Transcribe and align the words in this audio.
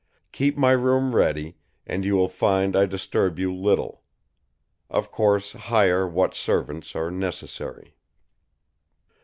Keep 0.31 0.57
my 0.57 0.71
room 0.71 1.15
ready, 1.15 1.57
and 1.85 2.03
you 2.03 2.15
will 2.15 2.27
find 2.27 2.75
I 2.75 2.87
disturb 2.87 3.37
you 3.37 3.53
little. 3.53 4.01
Of 4.89 5.11
course, 5.11 5.51
hire 5.53 6.07
what 6.07 6.33
servants 6.33 6.95
are 6.95 7.11
necessary. 7.11 7.95